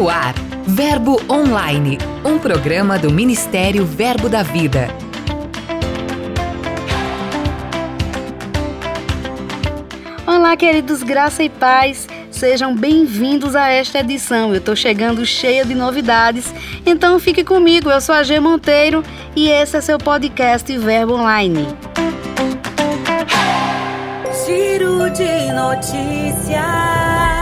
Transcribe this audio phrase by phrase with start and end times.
[0.00, 0.32] No ar,
[0.66, 4.88] Verbo Online, um programa do Ministério Verbo da Vida.
[10.26, 12.08] Olá, queridos, graça e paz.
[12.30, 14.54] Sejam bem-vindos a esta edição.
[14.54, 16.50] Eu estou chegando cheia de novidades,
[16.86, 17.90] então fique comigo.
[17.90, 19.04] Eu sou a G Monteiro
[19.36, 21.66] e esse é seu podcast Verbo Online.
[24.46, 27.39] Giro de notícias.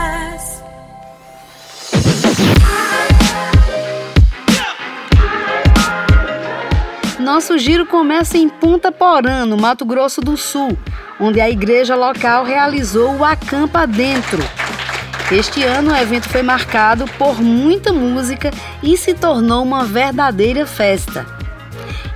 [7.31, 10.75] Nosso giro começa em Punta Porã, no Mato Grosso do Sul,
[11.19, 14.41] onde a igreja local realizou o Acampa Dentro.
[15.31, 18.49] Este ano o evento foi marcado por muita música
[18.81, 21.23] e se tornou uma verdadeira festa.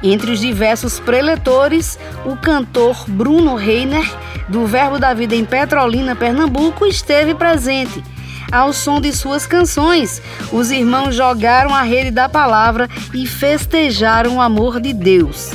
[0.02, 4.12] Entre os diversos preletores, o cantor Bruno Reiner,
[4.50, 8.04] do Verbo da Vida em Petrolina, Pernambuco, esteve presente
[8.54, 10.22] ao som de suas canções,
[10.52, 15.52] os irmãos jogaram a rede da palavra e festejaram o amor de Deus.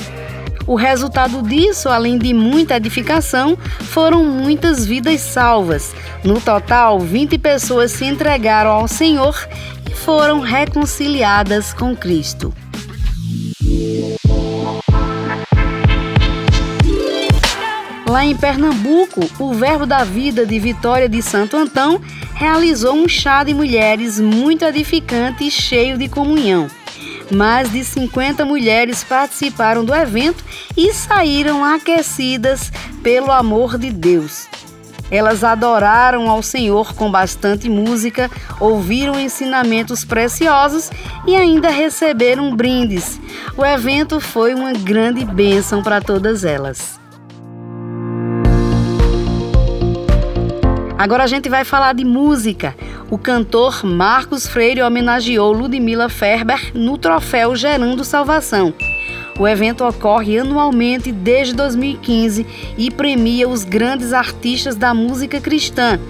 [0.66, 5.94] O resultado disso, além de muita edificação, foram muitas vidas salvas.
[6.24, 9.48] No total, 20 pessoas se entregaram ao Senhor
[9.88, 12.52] e foram reconciliadas com Cristo.
[18.09, 22.01] Lá em Pernambuco, o Verbo da Vida de Vitória de Santo Antão
[22.34, 26.69] realizou um chá de mulheres muito edificante e cheio de comunhão.
[27.31, 30.42] Mais de 50 mulheres participaram do evento
[30.75, 34.48] e saíram aquecidas pelo amor de Deus.
[35.11, 40.91] Elas adoraram ao Senhor com bastante música, ouviram ensinamentos preciosos
[41.27, 43.20] e ainda receberam brindes.
[43.55, 46.97] O evento foi uma grande bênção para todas elas.
[50.98, 52.74] Agora a gente vai falar de música.
[53.08, 58.74] O cantor Marcos Freire homenageou Ludmila Ferber no troféu Gerando Salvação.
[59.38, 62.45] O evento ocorre anualmente desde 2015
[62.77, 66.00] e premia os grandes artistas da música cristã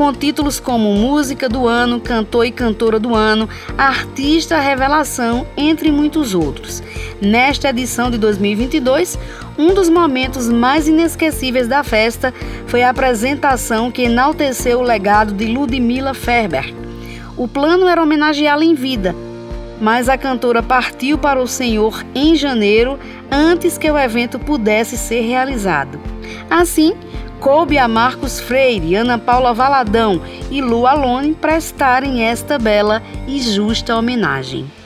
[0.00, 6.34] com títulos como Música do Ano, Cantor e Cantora do Ano, Artista Revelação, entre muitos
[6.34, 6.82] outros.
[7.20, 9.18] Nesta edição de 2022,
[9.60, 12.32] um dos momentos mais inesquecíveis da festa
[12.66, 16.74] foi a apresentação que enalteceu o legado de Ludmilla Ferber.
[17.36, 19.14] O plano era homenageá-la em vida,
[19.78, 22.98] mas a cantora partiu para o Senhor em janeiro,
[23.30, 26.00] antes que o evento pudesse ser realizado.
[26.48, 26.94] Assim,
[27.38, 33.94] coube a Marcos Freire, Ana Paula Valadão e Lu Alone prestarem esta bela e justa
[33.94, 34.79] homenagem.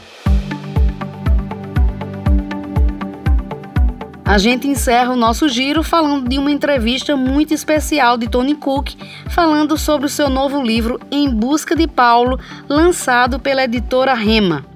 [4.35, 8.97] A gente encerra o nosso giro falando de uma entrevista muito especial de Tony Cook,
[9.31, 12.37] falando sobre o seu novo livro Em Busca de Paulo,
[12.69, 14.67] lançado pela editora Rema.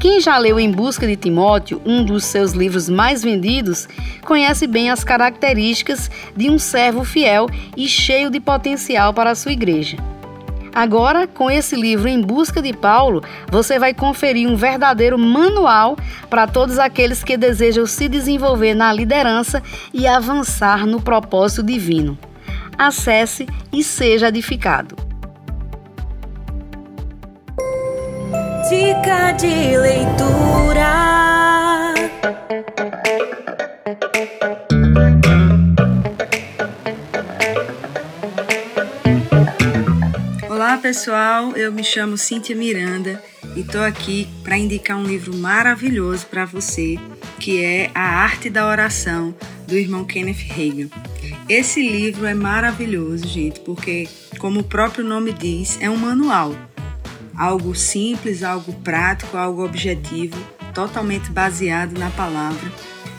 [0.00, 3.86] Quem já leu Em Busca de Timóteo, um dos seus livros mais vendidos,
[4.24, 9.52] conhece bem as características de um servo fiel e cheio de potencial para a sua
[9.52, 9.98] igreja.
[10.76, 15.96] Agora, com esse livro Em Busca de Paulo, você vai conferir um verdadeiro manual
[16.28, 22.18] para todos aqueles que desejam se desenvolver na liderança e avançar no propósito divino.
[22.76, 24.94] Acesse e seja edificado.
[28.68, 30.56] Dica de leitura.
[40.86, 43.20] Pessoal, eu me chamo Cíntia Miranda
[43.56, 46.96] e estou aqui para indicar um livro maravilhoso para você,
[47.40, 49.34] que é A Arte da Oração,
[49.66, 50.88] do irmão Kenneth Hagin.
[51.48, 54.08] Esse livro é maravilhoso, gente, porque,
[54.38, 56.54] como o próprio nome diz, é um manual
[57.36, 60.38] algo simples, algo prático, algo objetivo,
[60.72, 62.70] totalmente baseado na palavra,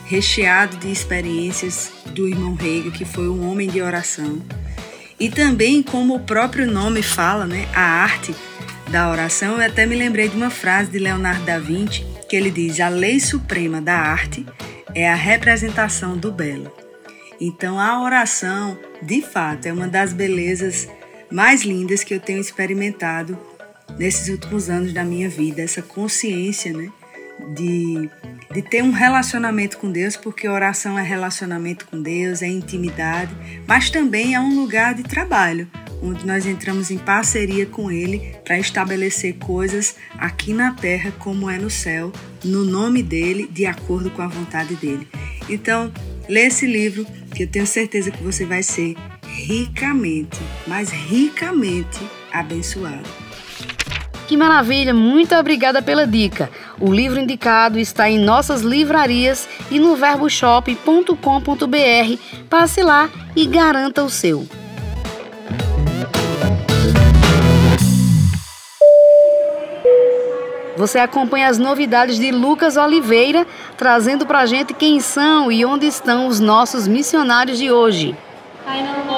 [0.06, 4.40] recheado de experiências do irmão Hegel, que foi um homem de oração.
[5.18, 8.34] E também, como o próprio nome fala, né, a arte
[8.90, 12.50] da oração, eu até me lembrei de uma frase de Leonardo da Vinci, que ele
[12.50, 14.46] diz: "A lei suprema da arte
[14.94, 16.72] é a representação do belo".
[17.40, 20.88] Então, a oração, de fato, é uma das belezas
[21.30, 23.38] mais lindas que eu tenho experimentado
[23.98, 26.90] nesses últimos anos da minha vida, essa consciência, né?
[27.54, 28.10] De,
[28.52, 33.30] de ter um relacionamento com Deus, porque oração é relacionamento com Deus, é intimidade,
[33.66, 35.68] mas também é um lugar de trabalho,
[36.02, 41.58] onde nós entramos em parceria com Ele para estabelecer coisas aqui na terra como é
[41.58, 42.12] no céu,
[42.42, 45.06] no nome dEle, de acordo com a vontade dEle.
[45.48, 45.92] Então,
[46.28, 51.98] lê esse livro, que eu tenho certeza que você vai ser ricamente, mas ricamente
[52.32, 53.27] abençoado.
[54.28, 56.50] Que maravilha, muito obrigada pela dica.
[56.78, 62.18] O livro indicado está em nossas livrarias e no verboshop.com.br.
[62.50, 64.46] Passe lá e garanta o seu.
[70.76, 73.46] Você acompanha as novidades de Lucas Oliveira,
[73.78, 78.14] trazendo para gente quem são e onde estão os nossos missionários de hoje.
[78.62, 79.17] Final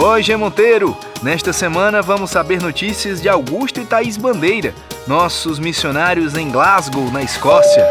[0.00, 0.96] Oi, G Monteiro!
[1.24, 4.72] Nesta semana vamos saber notícias de Augusto e Thaís Bandeira,
[5.08, 7.84] nossos missionários em Glasgow, na Escócia.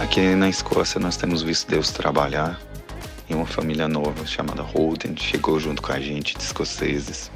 [0.00, 2.58] Aqui na Escócia nós temos visto Deus trabalhar
[3.28, 7.30] em uma família nova chamada Holden, chegou junto com a gente de escoceses.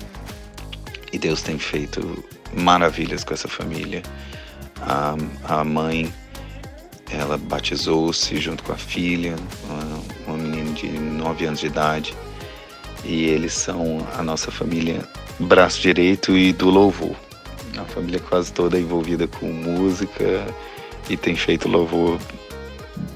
[1.12, 4.02] E Deus tem feito maravilhas com essa família.
[4.80, 6.10] A, a mãe,
[7.10, 12.16] ela batizou-se junto com a filha, uma, uma menina de 9 anos de idade
[13.06, 15.00] e eles são a nossa família
[15.38, 17.14] braço direito e do louvor.
[17.78, 20.46] A família quase toda envolvida com música
[21.08, 22.18] e tem feito louvor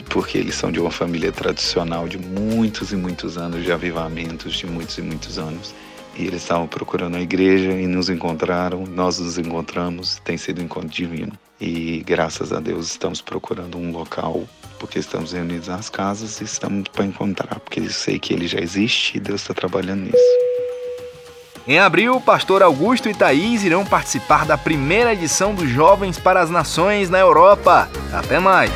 [0.08, 4.66] porque eles são de uma família tradicional de muitos e muitos anos, de avivamentos de
[4.66, 5.74] muitos e muitos anos.
[6.16, 10.64] E eles estavam procurando a igreja e nos encontraram, nós nos encontramos, tem sido um
[10.64, 11.32] encontro divino.
[11.60, 14.44] E graças a Deus estamos procurando um local
[14.80, 18.58] porque estamos reunidos nas casas e estamos para encontrar, porque eu sei que ele já
[18.58, 20.40] existe e Deus está trabalhando nisso.
[21.68, 26.40] Em abril, o pastor Augusto e Thaís irão participar da primeira edição dos Jovens para
[26.40, 27.88] as Nações na Europa.
[28.12, 28.72] Até mais!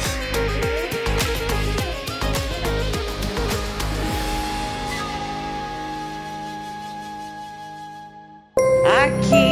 [8.84, 9.44] Olá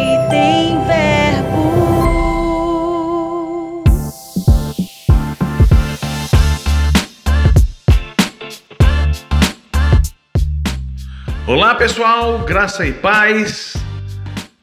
[11.82, 13.76] pessoal, graça e paz.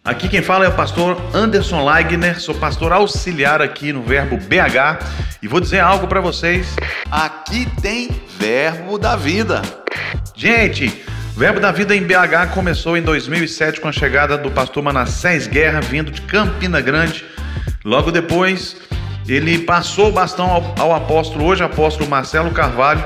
[0.06, 5.04] Aqui quem fala é o pastor Anderson Leigner, sou pastor auxiliar aqui no Verbo BH
[5.44, 6.78] e vou dizer algo para vocês.
[7.12, 9.62] Aqui tem Verbo da Vida.
[10.34, 11.04] Gente,
[11.36, 15.82] Verbo da Vida em BH começou em 2007 com a chegada do pastor Manassés Guerra
[15.82, 17.26] vindo de Campina Grande.
[17.84, 18.78] Logo depois,
[19.28, 23.04] ele passou o bastão ao, ao apóstolo, hoje apóstolo Marcelo Carvalho,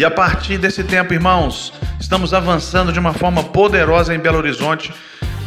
[0.00, 4.94] e a partir desse tempo, irmãos, estamos avançando de uma forma poderosa em Belo Horizonte.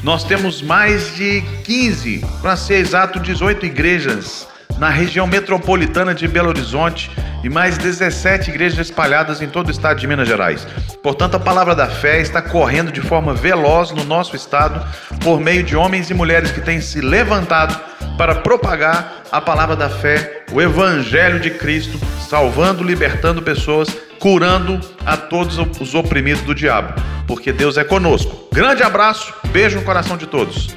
[0.04, 4.48] Nós temos mais de 15, para ser exato, 18 igrejas
[4.78, 7.10] na região metropolitana de Belo Horizonte
[7.44, 10.68] e mais 17 igrejas espalhadas em todo o estado de Minas Gerais.
[11.02, 14.86] Portanto, a palavra da fé está correndo de forma veloz no nosso estado
[15.24, 19.90] por meio de homens e mulheres que têm se levantado para propagar a palavra da
[19.90, 22.00] fé, o evangelho de Cristo,
[22.30, 23.90] salvando, libertando pessoas
[24.24, 26.94] curando a todos os oprimidos do diabo,
[27.28, 28.48] porque Deus é conosco.
[28.54, 30.70] Grande abraço, beijo no coração de todos.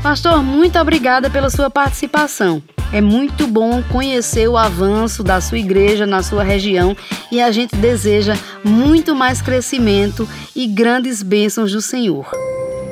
[0.00, 2.62] Pastor, muito obrigada pela sua participação.
[2.92, 6.96] É muito bom conhecer o avanço da sua igreja na sua região
[7.32, 12.30] e a gente deseja muito mais crescimento e grandes bênçãos do Senhor.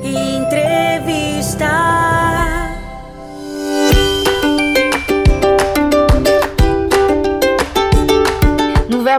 [0.02, 1.68] Entrevista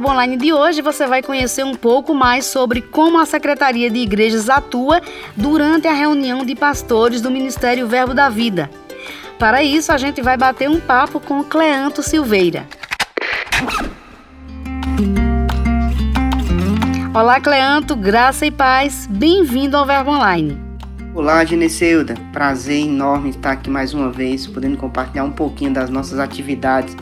[0.01, 4.00] Verbo Online de hoje você vai conhecer um pouco mais sobre como a Secretaria de
[4.00, 5.00] Igrejas atua
[5.38, 8.67] durante a reunião de pastores do Ministério Verbo da Vida.
[9.38, 12.65] Para isso, a gente vai bater um papo com Cleanto Silveira.
[17.13, 19.05] Olá, Cleanto, graça e paz.
[19.08, 20.60] Bem-vindo ao Verbo Online.
[21.13, 22.15] Olá, Geneceuda.
[22.34, 26.98] Prazer enorme estar aqui mais uma vez, podendo compartilhar um pouquinho das nossas atividades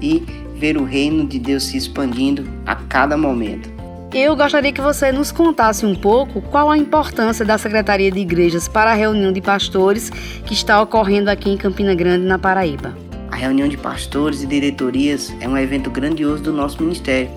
[0.00, 3.78] e ver o reino de Deus se expandindo a cada momento.
[4.12, 8.66] Eu gostaria que você nos contasse um pouco qual a importância da Secretaria de Igrejas
[8.66, 10.08] para a reunião de pastores
[10.46, 12.96] que está ocorrendo aqui em Campina Grande, na Paraíba.
[13.30, 17.30] A reunião de pastores e diretorias é um evento grandioso do nosso ministério.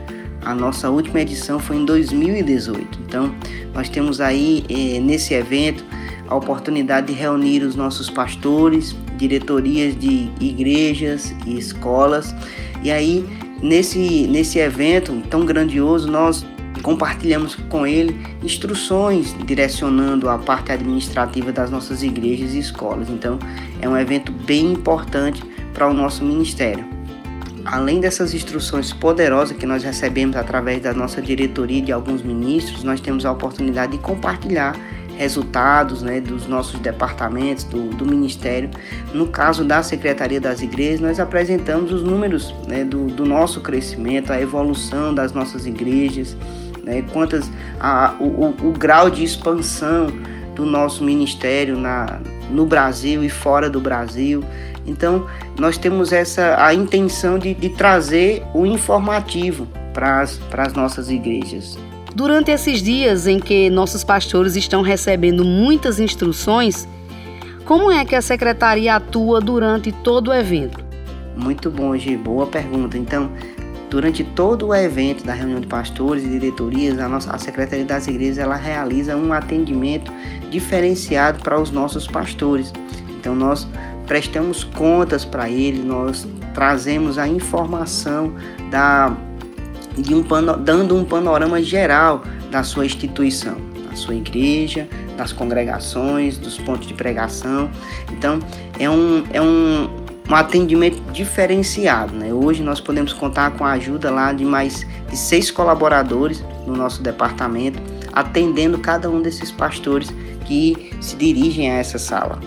[0.44, 3.00] A nossa última edição foi em 2018.
[3.06, 3.36] Então,
[3.74, 5.84] nós temos aí eh, nesse evento
[6.28, 12.34] a oportunidade de reunir os nossos pastores, diretorias de igrejas e escolas
[12.84, 13.26] e aí,
[13.62, 16.46] nesse, nesse evento tão grandioso, nós
[16.82, 23.10] compartilhamos com ele instruções direcionando a parte administrativa das nossas igrejas e escolas.
[23.10, 23.38] Então,
[23.82, 26.84] é um evento bem importante para o nosso ministério.
[27.64, 32.84] Além dessas instruções poderosas que nós recebemos através da nossa diretoria e de alguns ministros,
[32.84, 34.76] nós temos a oportunidade de compartilhar
[35.18, 38.70] resultados né, dos nossos departamentos, do, do, Ministério.
[39.14, 44.32] No caso da Secretaria das Igrejas, nós apresentamos os números né, do, do, nosso crescimento,
[44.32, 46.36] a evolução das nossas igrejas,
[46.84, 47.50] né, quantas,
[47.80, 50.08] a, o, o, o, grau de expansão
[50.56, 54.44] do nosso ministério na, no Brasil e fora do Brasil.
[54.86, 55.28] Então,
[55.60, 61.78] nós temos essa a intenção de, de trazer o informativo para as nossas igrejas.
[62.16, 66.88] Durante esses dias em que nossos pastores estão recebendo muitas instruções,
[67.66, 70.84] como é que a secretaria atua durante todo o evento?
[71.38, 72.98] Muito bom, Gi, boa pergunta.
[72.98, 73.32] Então,
[73.90, 78.08] durante todo o evento da reunião de pastores e diretorias, a, nossa, a Secretaria das
[78.08, 80.12] Igrejas ela realiza um atendimento
[80.50, 82.74] diferenciado para os nossos pastores.
[83.18, 83.66] Então, nós
[84.06, 88.34] prestamos contas para eles, nós trazemos a informação
[88.70, 89.16] da
[89.98, 90.24] de um
[90.64, 93.58] dando um panorama geral da sua instituição,
[93.90, 97.70] da sua igreja, das congregações, dos pontos de pregação.
[98.12, 98.40] Então,
[98.80, 99.90] é um, é um,
[100.30, 102.14] um atendimento diferenciado.
[102.16, 102.34] Né?
[102.34, 107.02] Hoje nós podemos contar com a ajuda lá de mais de seis colaboradores no nosso
[107.04, 107.82] departamento,
[108.14, 110.10] atendendo cada um desses pastores
[110.46, 112.40] que se dirigem a essa sala.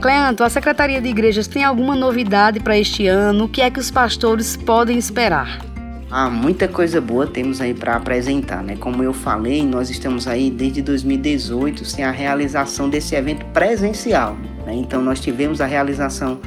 [0.00, 3.44] Cleanto, a Secretaria de Igrejas tem alguma novidade para este ano?
[3.44, 5.67] O que é que os pastores podem esperar?
[6.10, 8.76] Ah, muita coisa boa temos aí para apresentar, né?
[8.76, 14.34] Como eu falei, nós estamos aí desde 2018 sem a realização desse evento presencial.
[14.64, 14.72] Né?
[14.72, 16.40] Então nós tivemos a realização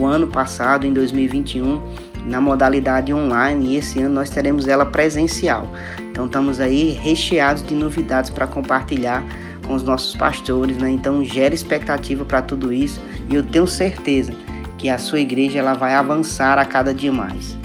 [0.00, 1.82] o ano passado, em 2021,
[2.24, 5.70] na modalidade online e esse ano nós teremos ela presencial.
[6.10, 9.22] Então estamos aí recheados de novidades para compartilhar
[9.66, 10.90] com os nossos pastores, né?
[10.90, 14.32] Então gera expectativa para tudo isso e eu tenho certeza
[14.78, 17.60] que a sua igreja ela vai avançar a cada dia mais.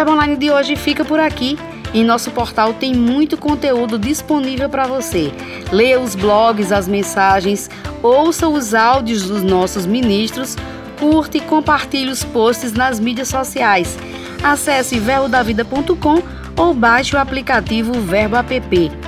[0.00, 1.58] Verbo Online de hoje fica por aqui.
[1.92, 5.30] Em nosso portal tem muito conteúdo disponível para você.
[5.70, 7.68] Leia os blogs, as mensagens,
[8.02, 10.56] ouça os áudios dos nossos ministros,
[10.98, 13.98] curte e compartilhe os posts nas mídias sociais.
[14.42, 16.22] Acesse verbodavida.com
[16.56, 18.99] ou baixe o aplicativo Verbo App.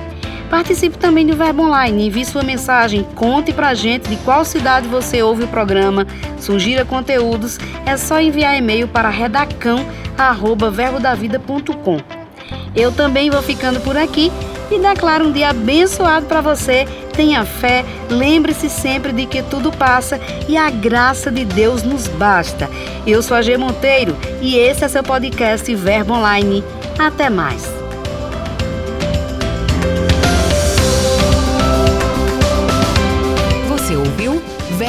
[0.53, 5.23] Participe também do Verbo Online, envie sua mensagem, conte pra gente de qual cidade você
[5.23, 6.05] ouve o programa,
[6.37, 7.57] sugira conteúdos,
[7.87, 11.97] é só enviar e-mail para redacão@verbodavida.com.
[12.75, 14.31] Eu também vou ficando por aqui
[14.69, 16.87] e declaro um dia abençoado para você.
[17.13, 22.69] Tenha fé, lembre-se sempre de que tudo passa e a graça de Deus nos basta.
[23.07, 26.63] Eu sou a G Monteiro e esse é seu podcast Verbo Online.
[26.99, 27.82] Até mais.